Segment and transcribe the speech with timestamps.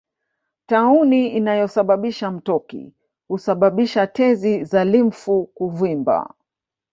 [0.65, 2.93] Tauni inayosababisha mtoki
[3.27, 6.33] husababisha tezi za limfu kuvimba